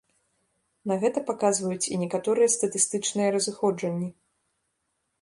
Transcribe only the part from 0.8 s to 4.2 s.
На гэта паказваюць і некаторыя статыстычныя разыходжанні.